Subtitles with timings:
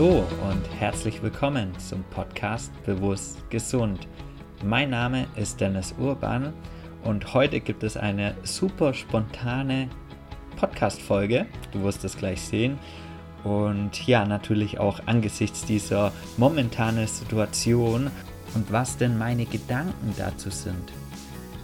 [0.00, 4.08] Hallo und herzlich willkommen zum Podcast Bewusst Gesund.
[4.64, 6.54] Mein Name ist Dennis Urban
[7.04, 9.90] und heute gibt es eine super spontane
[10.56, 11.44] Podcast-Folge.
[11.72, 12.78] Du wirst es gleich sehen.
[13.44, 18.10] Und ja, natürlich auch angesichts dieser momentanen Situation
[18.54, 20.94] und was denn meine Gedanken dazu sind.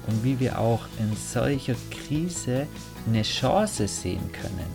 [0.09, 2.66] Und wie wir auch in solcher Krise
[3.07, 4.66] eine Chance sehen können.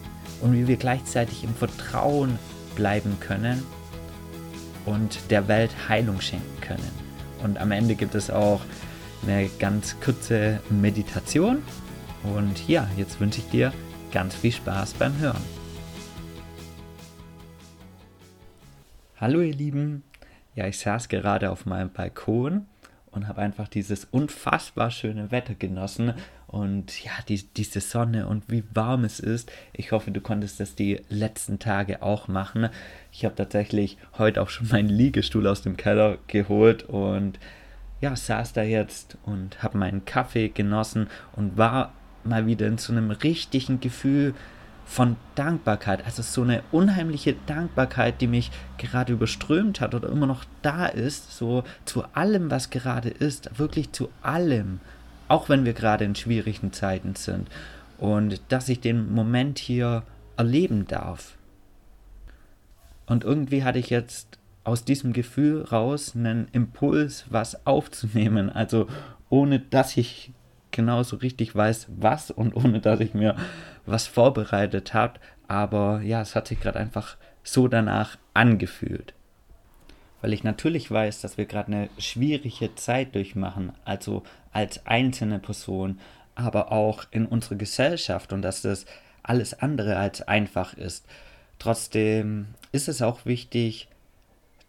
[0.41, 2.39] Und wie wir gleichzeitig im Vertrauen
[2.75, 3.63] bleiben können
[4.85, 6.91] und der Welt Heilung schenken können.
[7.43, 8.61] Und am Ende gibt es auch
[9.23, 11.63] eine ganz kurze Meditation.
[12.23, 13.73] Und ja, jetzt wünsche ich dir
[14.11, 15.41] ganz viel Spaß beim Hören.
[19.17, 20.03] Hallo ihr Lieben,
[20.55, 22.65] ja, ich saß gerade auf meinem Balkon
[23.11, 26.13] und habe einfach dieses unfassbar schöne Wetter genossen
[26.51, 29.51] und ja, die, diese Sonne und wie warm es ist.
[29.71, 32.69] Ich hoffe, du konntest das die letzten Tage auch machen.
[33.11, 37.39] Ich habe tatsächlich heute auch schon meinen Liegestuhl aus dem Keller geholt und
[38.01, 41.93] ja, saß da jetzt und habe meinen Kaffee genossen und war
[42.23, 44.33] mal wieder in so einem richtigen Gefühl
[44.85, 46.03] von Dankbarkeit.
[46.05, 51.37] Also so eine unheimliche Dankbarkeit, die mich gerade überströmt hat oder immer noch da ist,
[51.37, 54.81] so zu allem, was gerade ist, wirklich zu allem,
[55.31, 57.47] auch wenn wir gerade in schwierigen Zeiten sind.
[57.97, 60.03] Und dass ich den Moment hier
[60.35, 61.37] erleben darf.
[63.05, 68.49] Und irgendwie hatte ich jetzt aus diesem Gefühl raus einen Impuls, was aufzunehmen.
[68.49, 68.87] Also
[69.29, 70.33] ohne dass ich
[70.71, 73.35] genauso richtig weiß, was und ohne dass ich mir
[73.85, 75.19] was vorbereitet habe.
[75.47, 79.13] Aber ja, es hat sich gerade einfach so danach angefühlt.
[80.21, 85.99] Weil ich natürlich weiß, dass wir gerade eine schwierige Zeit durchmachen, also als einzelne Person,
[86.35, 88.85] aber auch in unserer Gesellschaft und dass das
[89.23, 91.05] alles andere als einfach ist.
[91.59, 93.87] Trotzdem ist es auch wichtig,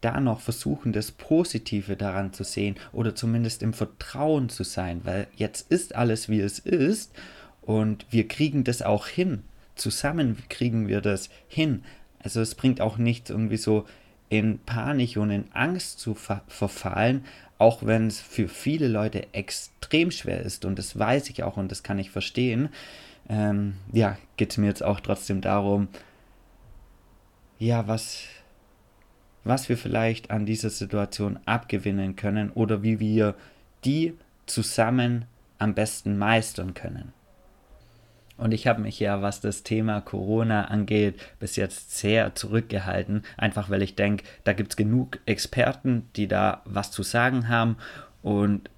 [0.03, 5.29] da noch versuchen, das Positive daran zu sehen oder zumindest im Vertrauen zu sein, weil
[5.37, 7.13] jetzt ist alles, wie es ist
[7.63, 9.45] und wir kriegen das auch hin.
[9.77, 11.85] Zusammen kriegen wir das hin.
[12.19, 13.87] Also es bringt auch nichts, irgendwie so
[14.33, 17.27] in Panik und in Angst zu ver verfallen,
[17.59, 20.65] auch wenn es für viele Leute extrem schwer ist.
[20.65, 22.71] Und das weiß ich auch und das kann ich verstehen.
[23.29, 25.89] Ähm, ja, geht es mir jetzt auch trotzdem darum,
[27.59, 28.23] ja, was,
[29.45, 33.35] was wir vielleicht an dieser Situation abgewinnen können oder wie wir
[33.85, 34.15] die
[34.47, 35.27] zusammen
[35.59, 37.13] am besten meistern können.
[38.37, 43.71] Und ich habe mich ja, was das Thema Corona angeht, bis jetzt sehr zurückgehalten, einfach
[43.71, 47.77] weil ich denke, da gibt es genug Experten, die da was zu sagen haben
[48.23, 48.71] und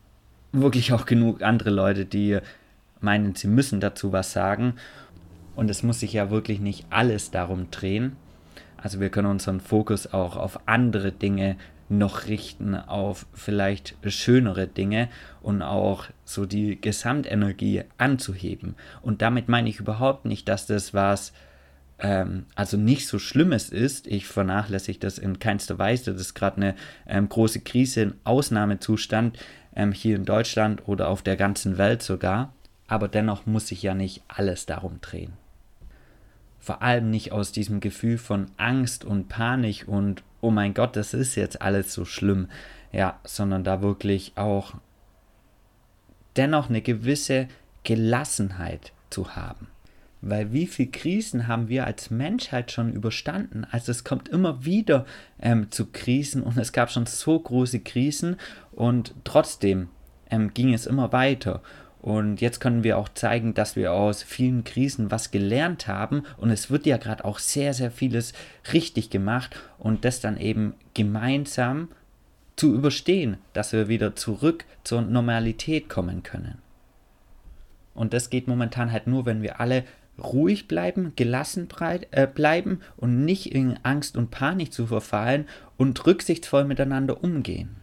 [0.52, 2.38] wirklich auch genug andere Leute, die
[3.00, 4.74] meinen, sie müssen dazu was sagen.
[5.56, 8.16] Und es muss sich ja wirklich nicht alles darum drehen.
[8.76, 11.56] Also wir können unseren Fokus auch auf andere Dinge
[11.98, 15.08] noch richten, auf vielleicht schönere Dinge
[15.42, 18.74] und auch so die Gesamtenergie anzuheben.
[19.02, 21.32] Und damit meine ich überhaupt nicht, dass das was
[21.98, 24.06] ähm, also nicht so Schlimmes ist.
[24.06, 26.12] Ich vernachlässige das in keinster Weise.
[26.12, 26.74] Das ist gerade eine
[27.06, 29.38] ähm, große Krise, ein Ausnahmezustand
[29.76, 32.52] ähm, hier in Deutschland oder auf der ganzen Welt sogar.
[32.88, 35.43] Aber dennoch muss sich ja nicht alles darum drehen
[36.64, 41.12] vor allem nicht aus diesem Gefühl von Angst und Panik und oh mein Gott, das
[41.12, 42.48] ist jetzt alles so schlimm,
[42.90, 44.72] ja, sondern da wirklich auch
[46.36, 47.48] dennoch eine gewisse
[47.82, 49.68] Gelassenheit zu haben.
[50.22, 53.66] Weil wie viele Krisen haben wir als Menschheit schon überstanden?
[53.70, 55.04] Also es kommt immer wieder
[55.38, 58.36] ähm, zu Krisen und es gab schon so große Krisen
[58.72, 59.88] und trotzdem
[60.30, 61.60] ähm, ging es immer weiter.
[62.04, 66.24] Und jetzt können wir auch zeigen, dass wir aus vielen Krisen was gelernt haben.
[66.36, 68.34] Und es wird ja gerade auch sehr, sehr vieles
[68.74, 71.88] richtig gemacht und das dann eben gemeinsam
[72.56, 76.58] zu überstehen, dass wir wieder zurück zur Normalität kommen können.
[77.94, 79.82] Und das geht momentan halt nur, wenn wir alle
[80.22, 81.68] ruhig bleiben, gelassen
[82.10, 85.46] äh, bleiben und nicht in Angst und Panik zu verfallen
[85.78, 87.76] und rücksichtsvoll miteinander umgehen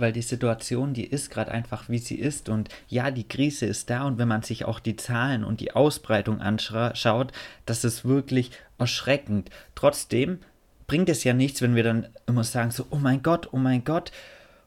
[0.00, 2.48] weil die Situation, die ist gerade einfach, wie sie ist.
[2.48, 4.04] Und ja, die Krise ist da.
[4.04, 7.32] Und wenn man sich auch die Zahlen und die Ausbreitung anschaut,
[7.66, 9.50] das ist wirklich erschreckend.
[9.74, 10.38] Trotzdem
[10.86, 13.84] bringt es ja nichts, wenn wir dann immer sagen, so, oh mein Gott, oh mein
[13.84, 14.10] Gott,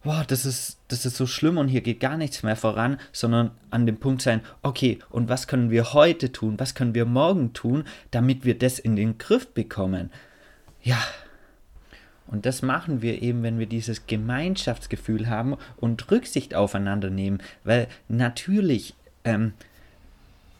[0.04, 3.52] boah, das ist, das ist so schlimm und hier geht gar nichts mehr voran, sondern
[3.72, 7.54] an dem Punkt sein, okay, und was können wir heute tun, was können wir morgen
[7.54, 10.12] tun, damit wir das in den Griff bekommen?
[10.82, 10.98] Ja,
[12.28, 17.88] und das machen wir eben, wenn wir dieses Gemeinschaftsgefühl haben und Rücksicht aufeinander nehmen, weil
[18.08, 19.54] natürlich ähm,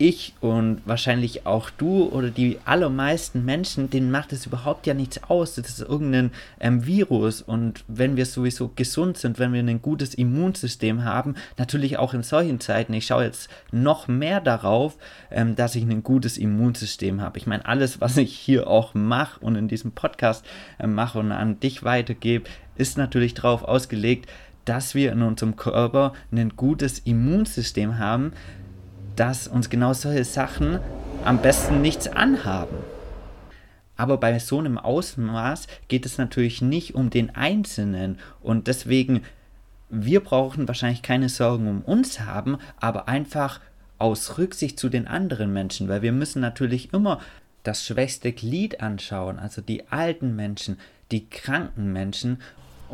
[0.04, 5.24] ich und wahrscheinlich auch du oder die allermeisten Menschen, denen macht es überhaupt ja nichts
[5.24, 5.56] aus.
[5.56, 7.42] Das ist irgendein ähm, Virus.
[7.42, 12.24] Und wenn wir sowieso gesund sind, wenn wir ein gutes Immunsystem haben, natürlich auch in
[12.24, 14.98] solchen Zeiten, ich schaue jetzt noch mehr darauf,
[15.32, 17.38] ähm, dass ich ein gutes Immunsystem habe.
[17.38, 20.46] Ich meine, alles, was ich hier auch mache und in diesem Podcast
[20.80, 24.30] äh, mache und an dich weitergebe, ist natürlich darauf ausgelegt,
[24.66, 28.34] dass wir in unserem Körper ein gutes Immunsystem haben,
[29.16, 30.80] dass uns genau solche Sachen
[31.24, 32.78] am besten nichts anhaben.
[33.96, 38.18] Aber bei so einem Ausmaß geht es natürlich nicht um den Einzelnen.
[38.42, 39.22] Und deswegen,
[39.90, 43.60] wir brauchen wahrscheinlich keine Sorgen um uns haben, aber einfach
[44.00, 47.20] aus Rücksicht zu den anderen Menschen, weil wir müssen natürlich immer
[47.62, 50.78] das schwächste Glied anschauen, also die alten Menschen,
[51.12, 52.40] die kranken Menschen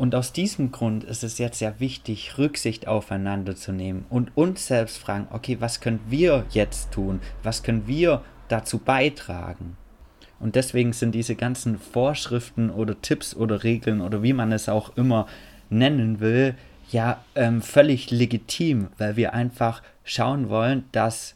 [0.00, 4.66] und aus diesem Grund ist es jetzt sehr wichtig, Rücksicht aufeinander zu nehmen und uns
[4.66, 7.20] selbst fragen, okay, was können wir jetzt tun?
[7.42, 9.76] Was können wir dazu beitragen?
[10.38, 14.96] Und deswegen sind diese ganzen Vorschriften oder Tipps oder Regeln oder wie man es auch
[14.96, 15.26] immer
[15.68, 16.54] nennen will,
[16.90, 21.34] ja ähm, völlig legitim, weil wir einfach schauen wollen, dass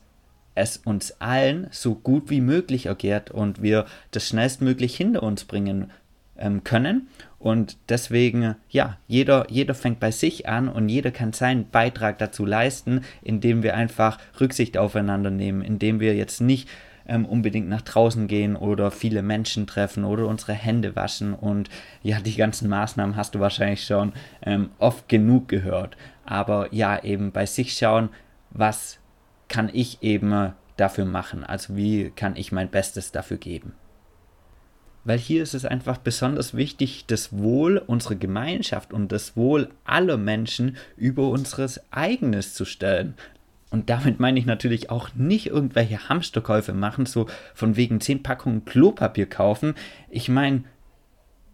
[0.55, 5.91] es uns allen so gut wie möglich ergeht und wir das schnellstmöglich hinter uns bringen
[6.39, 7.09] ähm, können.
[7.45, 12.47] Und deswegen, ja, jeder, jeder fängt bei sich an und jeder kann seinen Beitrag dazu
[12.47, 16.71] leisten, indem wir einfach Rücksicht aufeinander nehmen, indem wir jetzt nicht
[17.07, 21.35] ähm, unbedingt nach draußen gehen oder viele Menschen treffen oder unsere Hände waschen.
[21.35, 21.69] Und
[22.03, 25.99] ja, die ganzen Maßnahmen hast du wahrscheinlich schon ähm, oft genug gehört.
[26.25, 28.09] Aber ja, eben bei sich schauen,
[28.53, 29.01] was
[29.49, 31.45] kann ich eben dafür machen?
[31.45, 33.75] Also wie kann ich mein Bestes dafür geben?
[35.05, 40.17] Weil hier ist es einfach besonders wichtig, das Wohl unserer Gemeinschaft und das Wohl aller
[40.17, 43.15] Menschen über unseres eigenes zu stellen.
[43.71, 48.65] Und damit meine ich natürlich auch nicht irgendwelche Hamsterkäufe machen, so von wegen 10 Packungen
[48.65, 49.75] Klopapier kaufen.
[50.11, 50.63] Ich meine,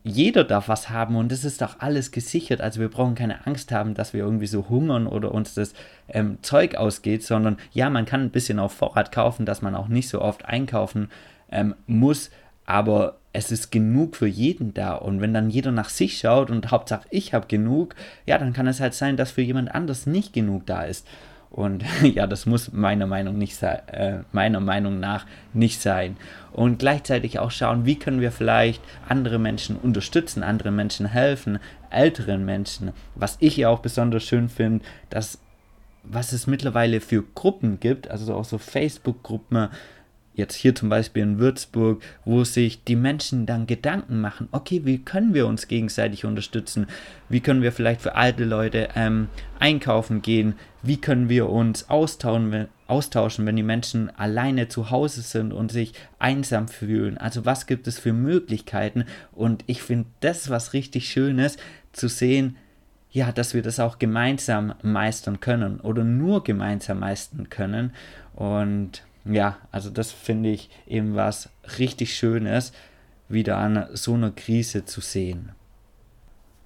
[0.02, 2.60] jeder darf was haben und es ist doch alles gesichert.
[2.60, 5.74] Also wir brauchen keine Angst haben, dass wir irgendwie so hungern oder uns das
[6.08, 9.88] ähm, Zeug ausgeht, sondern ja, man kann ein bisschen auf Vorrat kaufen, dass man auch
[9.88, 11.10] nicht so oft einkaufen
[11.50, 12.30] ähm, muss.
[12.64, 14.94] Aber es ist genug für jeden da.
[14.94, 17.94] Und wenn dann jeder nach sich schaut und Hauptsache ich habe genug,
[18.26, 21.06] ja, dann kann es halt sein, dass für jemand anders nicht genug da ist.
[21.50, 26.16] Und ja, das muss meiner Meinung, nicht äh, meiner Meinung nach nicht sein.
[26.52, 31.58] Und gleichzeitig auch schauen, wie können wir vielleicht andere Menschen unterstützen, andere Menschen helfen,
[31.90, 32.92] älteren Menschen.
[33.14, 35.38] Was ich ja auch besonders schön finde, dass
[36.02, 39.68] was es mittlerweile für Gruppen gibt, also auch so Facebook-Gruppen,
[40.34, 44.98] jetzt hier zum Beispiel in Würzburg, wo sich die Menschen dann Gedanken machen, okay, wie
[44.98, 46.86] können wir uns gegenseitig unterstützen?
[47.28, 49.28] Wie können wir vielleicht für alte Leute ähm,
[49.58, 50.54] einkaufen gehen?
[50.82, 55.92] Wie können wir uns austauschen, austauschen, wenn die Menschen alleine zu Hause sind und sich
[56.18, 57.18] einsam fühlen?
[57.18, 59.04] Also was gibt es für Möglichkeiten?
[59.32, 61.56] Und ich finde das was richtig Schönes
[61.92, 62.56] zu sehen,
[63.12, 67.92] ja, dass wir das auch gemeinsam meistern können oder nur gemeinsam meistern können.
[68.34, 72.72] Und ja, also das finde ich eben was richtig Schönes,
[73.28, 75.52] wieder an so einer Krise zu sehen.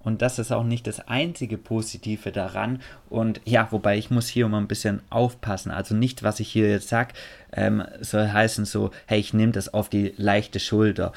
[0.05, 2.81] Und das ist auch nicht das einzige Positive daran.
[3.09, 5.71] Und ja, wobei ich muss hier immer ein bisschen aufpassen.
[5.71, 7.15] Also nicht, was ich hier jetzt sage,
[7.53, 11.13] ähm, soll heißen so, hey, ich nehme das auf die leichte Schulter.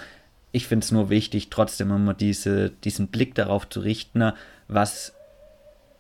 [0.54, 4.32] Ich finde es nur wichtig, trotzdem immer diese, diesen Blick darauf zu richten,
[4.70, 5.14] was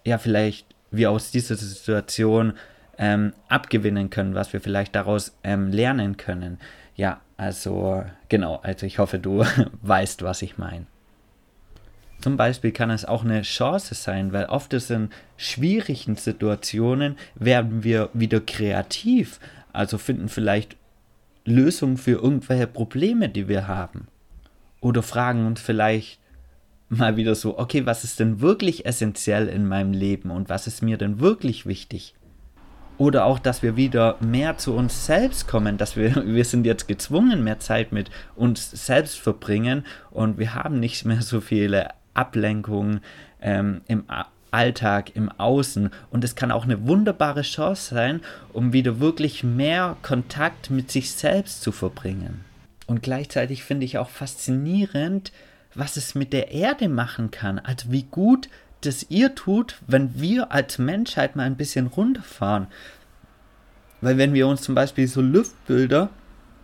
[0.05, 2.53] ja vielleicht wir aus dieser Situation
[2.97, 6.59] ähm, abgewinnen können, was wir vielleicht daraus ähm, lernen können.
[6.95, 9.45] Ja, also genau, also ich hoffe, du
[9.81, 10.85] weißt, was ich meine.
[12.21, 17.83] Zum Beispiel kann es auch eine Chance sein, weil oft ist in schwierigen Situationen werden
[17.83, 19.39] wir wieder kreativ,
[19.71, 20.75] also finden vielleicht
[21.45, 24.07] Lösungen für irgendwelche Probleme, die wir haben.
[24.81, 26.19] Oder fragen uns vielleicht
[26.89, 30.81] mal wieder so, okay, was ist denn wirklich essentiell in meinem Leben und was ist
[30.81, 32.15] mir denn wirklich wichtig?
[32.97, 36.87] Oder auch, dass wir wieder mehr zu uns selbst kommen, dass wir, wir sind jetzt
[36.87, 43.01] gezwungen, mehr Zeit mit uns selbst verbringen und wir haben nicht mehr so viele Ablenkungen
[43.41, 44.05] ähm, im
[44.51, 45.91] Alltag, im Außen.
[46.09, 48.21] Und es kann auch eine wunderbare Chance sein,
[48.53, 52.43] um wieder wirklich mehr Kontakt mit sich selbst zu verbringen.
[52.87, 55.31] Und gleichzeitig finde ich auch faszinierend,
[55.75, 57.59] was es mit der Erde machen kann.
[57.59, 58.49] Also wie gut
[58.81, 62.67] das ihr tut, wenn wir als Menschheit mal ein bisschen runterfahren.
[64.01, 66.09] Weil wenn wir uns zum Beispiel so Luftbilder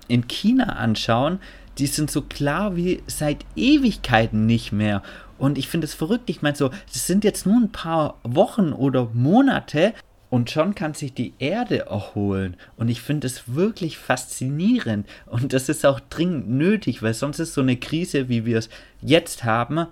[0.08, 1.40] in China anschauen,
[1.80, 5.02] die sind so klar wie seit Ewigkeiten nicht mehr.
[5.40, 6.30] Und ich finde es verrückt.
[6.30, 9.94] Ich meine so, das sind jetzt nur ein paar Wochen oder Monate
[10.34, 12.58] Und schon kann sich die Erde erholen.
[12.76, 15.08] Und ich finde es wirklich faszinierend.
[15.28, 18.70] Und das ist auch dringend nötig, weil sonst ist so eine Krise, wie wir es
[19.00, 19.86] jetzt haben,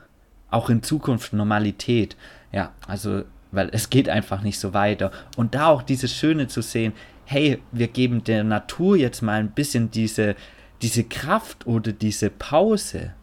[0.51, 2.15] auch in Zukunft Normalität.
[2.51, 5.12] Ja, also, weil es geht einfach nicht so weiter.
[5.38, 6.93] Und da auch dieses Schöne zu sehen,
[7.25, 10.36] hey, wir geben der Natur jetzt mal ein bisschen diese,
[10.81, 13.13] diese Kraft oder diese Pause.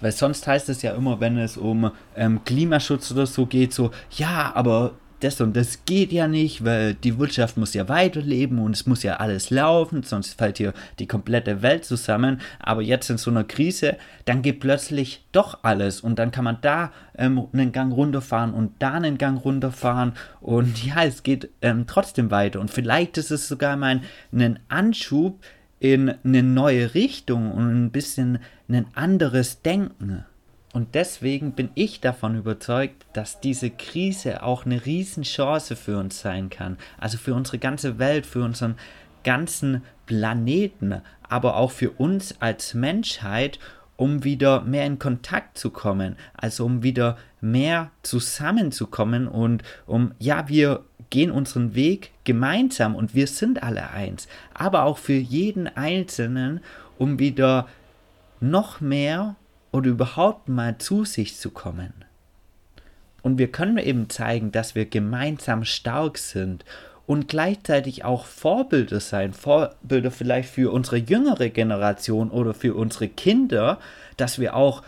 [0.00, 3.90] Weil sonst heißt es ja immer, wenn es um ähm, Klimaschutz oder so geht, so,
[4.16, 8.74] ja, aber das und das geht ja nicht, weil die Wirtschaft muss ja weiterleben und
[8.74, 12.40] es muss ja alles laufen, sonst fällt hier die komplette Welt zusammen.
[12.58, 16.58] Aber jetzt in so einer Krise, dann geht plötzlich doch alles und dann kann man
[16.60, 21.86] da ähm, einen Gang runterfahren und da einen Gang runterfahren und ja, es geht ähm,
[21.86, 24.00] trotzdem weiter und vielleicht ist es sogar mal
[24.32, 25.40] ein Anschub
[25.80, 30.24] in eine neue Richtung und ein bisschen ein anderes Denken.
[30.72, 36.50] Und deswegen bin ich davon überzeugt, dass diese Krise auch eine Riesenchance für uns sein
[36.50, 36.76] kann.
[36.98, 38.76] Also für unsere ganze Welt, für unseren
[39.24, 43.58] ganzen Planeten, aber auch für uns als Menschheit,
[43.96, 50.48] um wieder mehr in Kontakt zu kommen, also um wieder mehr zusammenzukommen und um, ja,
[50.48, 56.60] wir gehen unseren Weg gemeinsam und wir sind alle eins, aber auch für jeden Einzelnen,
[56.96, 57.66] um wieder
[58.40, 59.34] noch mehr
[59.72, 61.92] oder überhaupt mal zu sich zu kommen.
[63.22, 66.64] Und wir können eben zeigen, dass wir gemeinsam stark sind
[67.06, 73.78] und gleichzeitig auch Vorbilder sein, Vorbilder vielleicht für unsere jüngere Generation oder für unsere Kinder,
[74.16, 74.82] dass wir auch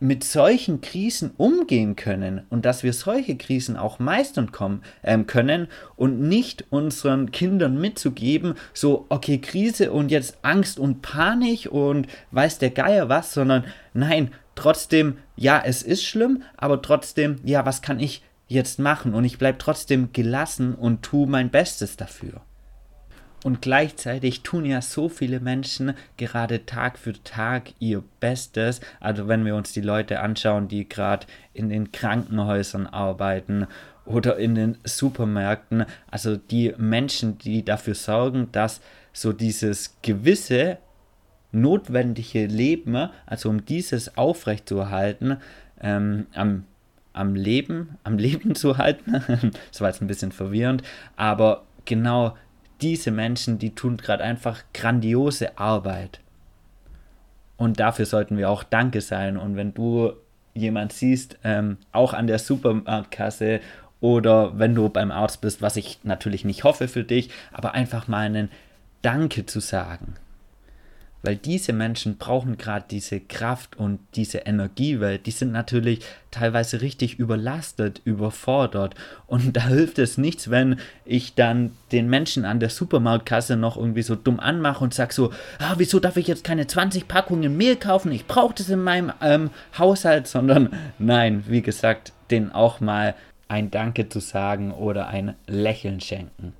[0.00, 5.68] mit solchen Krisen umgehen können und dass wir solche Krisen auch meistern kommen, äh, können
[5.96, 12.58] und nicht unseren Kindern mitzugeben, so, okay, Krise und jetzt Angst und Panik und weiß
[12.58, 13.64] der Geier was, sondern
[13.94, 19.14] nein, trotzdem, ja, es ist schlimm, aber trotzdem, ja, was kann ich jetzt machen?
[19.14, 22.40] Und ich bleibe trotzdem gelassen und tue mein Bestes dafür.
[23.44, 28.80] Und gleichzeitig tun ja so viele Menschen gerade Tag für Tag ihr Bestes.
[28.98, 33.66] Also wenn wir uns die Leute anschauen, die gerade in den Krankenhäusern arbeiten
[34.04, 35.84] oder in den Supermärkten.
[36.10, 38.80] Also die Menschen, die dafür sorgen, dass
[39.12, 40.78] so dieses gewisse
[41.52, 45.36] notwendige Leben, also um dieses aufrechtzuerhalten,
[45.80, 46.64] ähm, am,
[47.12, 49.12] am Leben, am Leben zu halten.
[49.70, 50.82] das war jetzt ein bisschen verwirrend,
[51.16, 52.36] aber genau
[52.80, 56.20] diese Menschen, die tun gerade einfach grandiose Arbeit.
[57.56, 59.36] Und dafür sollten wir auch Danke sein.
[59.36, 60.12] Und wenn du
[60.54, 63.60] jemand siehst, ähm, auch an der Supermarktkasse
[64.00, 68.06] oder wenn du beim Arzt bist, was ich natürlich nicht hoffe für dich, aber einfach
[68.06, 68.50] mal einen
[69.02, 70.14] Danke zu sagen.
[71.22, 76.80] Weil diese Menschen brauchen gerade diese Kraft und diese Energie, weil die sind natürlich teilweise
[76.80, 78.94] richtig überlastet, überfordert.
[79.26, 84.02] Und da hilft es nichts, wenn ich dann den Menschen an der Supermarktkasse noch irgendwie
[84.02, 87.76] so dumm anmache und sage so, ah, wieso darf ich jetzt keine 20 Packungen Mehl
[87.76, 88.12] kaufen?
[88.12, 93.14] Ich brauche das in meinem ähm, Haushalt, sondern nein, wie gesagt, denen auch mal
[93.48, 96.52] ein Danke zu sagen oder ein Lächeln schenken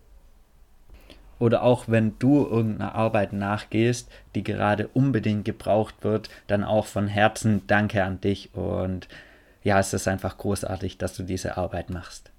[1.39, 7.09] oder auch wenn du irgendeiner Arbeit nachgehst, die gerade unbedingt gebraucht wird, dann auch von
[7.09, 9.09] Herzen Danke an dich und
[9.63, 12.31] ja, es ist einfach großartig, dass du diese Arbeit machst.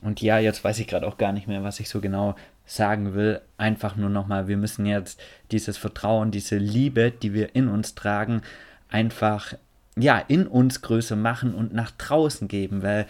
[0.00, 2.34] Und ja, jetzt weiß ich gerade auch gar nicht mehr, was ich so genau
[2.66, 3.40] sagen will.
[3.56, 5.20] Einfach nur nochmal, wir müssen jetzt
[5.50, 8.42] dieses Vertrauen, diese Liebe, die wir in uns tragen,
[8.88, 9.54] einfach
[9.96, 13.06] ja, in uns größer machen und nach draußen geben, weil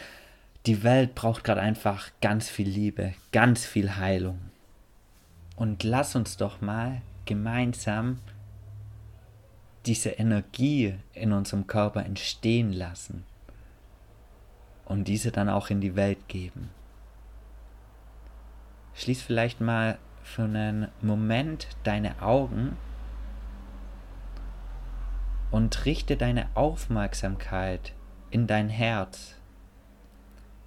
[0.67, 4.38] die Welt braucht gerade einfach ganz viel Liebe, ganz viel Heilung.
[5.56, 8.18] Und lass uns doch mal gemeinsam
[9.87, 13.25] diese Energie in unserem Körper entstehen lassen
[14.84, 16.70] und diese dann auch in die Welt geben.
[18.94, 22.76] Schließ vielleicht mal für einen Moment deine Augen
[25.50, 27.92] und richte deine Aufmerksamkeit
[28.30, 29.37] in dein Herz.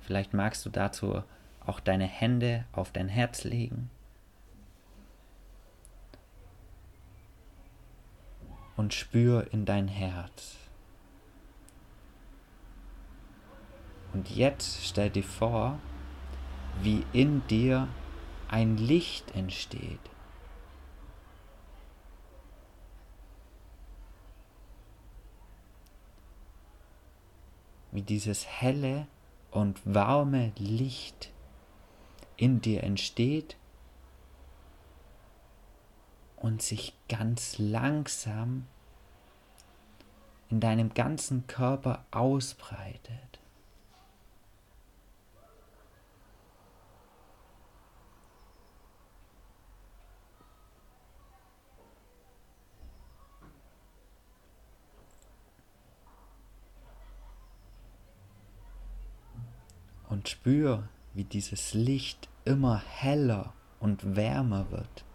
[0.01, 1.23] Vielleicht magst du dazu
[1.65, 3.89] auch deine Hände auf dein Herz legen
[8.77, 10.55] und spür in dein Herz.
[14.13, 15.79] Und jetzt stell dir vor,
[16.81, 17.87] wie in dir
[18.47, 19.99] ein Licht entsteht.
[27.91, 29.07] Wie dieses helle
[29.51, 31.31] und warme Licht
[32.37, 33.57] in dir entsteht
[36.37, 38.67] und sich ganz langsam
[40.49, 43.39] in deinem ganzen Körper ausbreitet.
[60.07, 65.06] Und spür, wie dieses Licht immer heller und wärmer wird.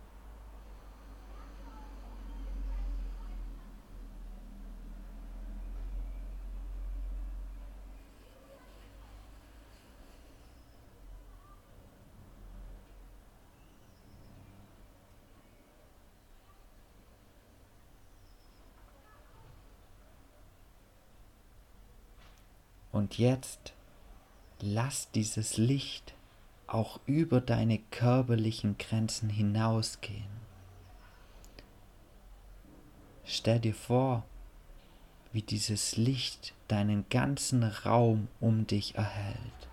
[23.03, 23.73] Und jetzt
[24.61, 26.15] lass dieses Licht
[26.69, 30.31] auch über deine körperlichen Grenzen hinausgehen.
[33.25, 34.25] Stell dir vor,
[35.33, 39.69] wie dieses Licht deinen ganzen Raum um dich erhält.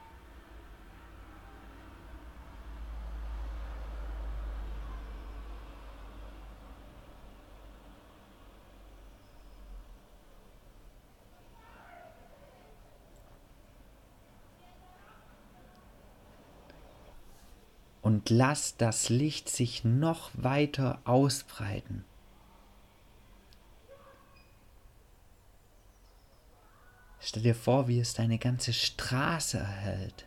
[18.09, 22.03] Und lass das Licht sich noch weiter ausbreiten.
[27.19, 30.25] Stell dir vor, wie es deine ganze Straße erhält.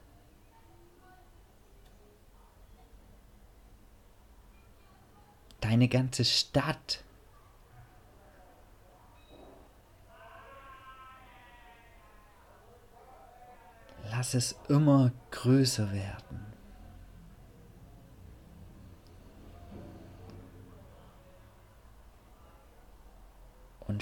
[5.60, 7.02] Deine ganze Stadt.
[14.08, 16.51] Lass es immer größer werden.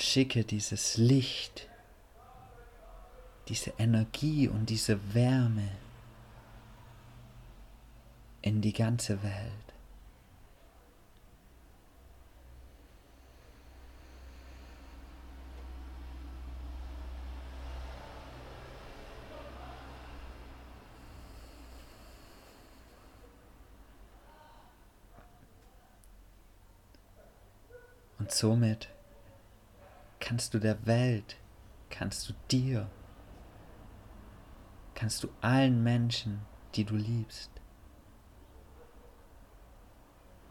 [0.02, 1.68] Schicke dieses Licht,
[3.48, 5.68] diese Energie und diese Wärme
[8.42, 9.52] in die ganze Welt.
[28.18, 28.88] Und somit
[30.30, 31.38] kannst du der Welt,
[31.88, 32.88] kannst du dir,
[34.94, 36.42] kannst du allen Menschen,
[36.76, 37.50] die du liebst,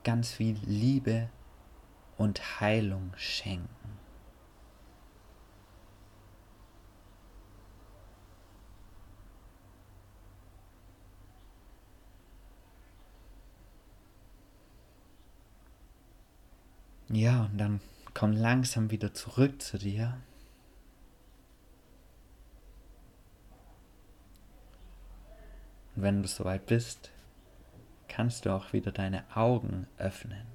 [0.04, 1.30] ganz viel Liebe
[2.18, 3.70] und Heilung schenken.
[17.08, 17.80] Ja, und dann
[18.14, 20.20] Komm langsam wieder zurück zu dir.
[25.96, 27.12] Und wenn du soweit bist,
[28.08, 30.46] kannst du auch wieder deine Augen öffnen.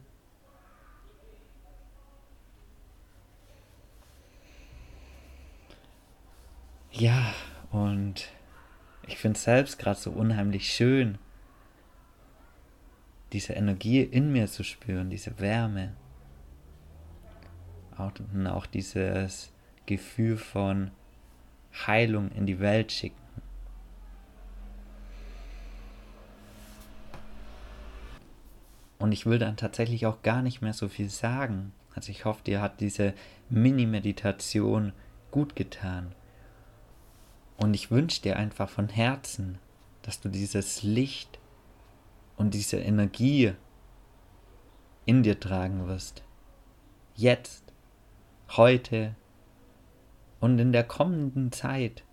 [6.93, 7.35] Ja,
[7.73, 8.29] und
[9.07, 11.19] ich finde es selbst gerade so unheimlich schön,
[13.33, 15.95] diese Energie in mir zu spüren, diese Wärme
[17.99, 19.53] auch dieses
[19.87, 20.91] Gefühl von
[21.87, 23.17] Heilung in die Welt schicken.
[28.99, 31.73] Und ich will dann tatsächlich auch gar nicht mehr so viel sagen.
[31.95, 33.13] Also ich hoffe, dir hat diese
[33.51, 34.93] Mini-Meditation
[35.31, 36.13] gut getan.
[37.57, 39.59] Und ich wünsche dir einfach von Herzen,
[40.03, 41.39] dass du dieses Licht
[42.37, 43.53] und diese Energie
[45.07, 46.23] in dir tragen wirst.
[47.15, 47.64] Jetzt
[48.51, 49.15] heute
[50.41, 52.05] und in der kommenden Zeit,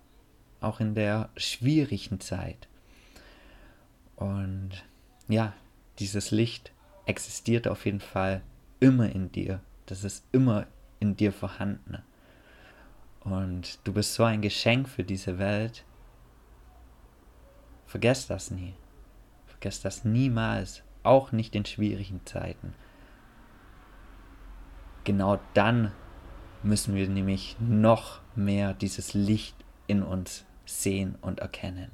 [0.60, 2.68] auch in der schwierigen Zeit.
[4.16, 4.86] Und
[5.28, 5.54] ja,
[6.00, 6.72] dieses Licht
[7.06, 8.42] existiert auf jeden Fall
[8.80, 9.62] immer in dir.
[9.86, 10.68] Das ist immer
[11.00, 11.98] in dir vorhanden.
[13.22, 15.84] Und du bist so ein Geschenk für diese Welt.
[17.86, 18.74] Vergesst das nie.
[19.46, 20.84] Vergesst das niemals.
[21.04, 22.74] Auch nicht in schwierigen Zeiten.
[25.04, 25.92] Genau dann
[26.64, 29.56] müssen wir nämlich noch mehr dieses Licht
[29.88, 31.92] in uns sehen und erkennen.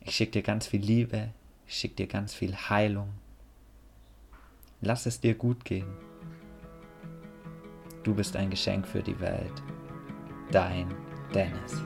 [0.00, 1.30] Ich schicke dir ganz viel Liebe,
[1.66, 3.10] ich schicke dir ganz viel Heilung.
[4.80, 5.88] Lass es dir gut gehen.
[8.04, 9.62] Du bist ein Geschenk für die Welt.
[10.52, 10.94] Dein
[11.34, 11.82] Dennis.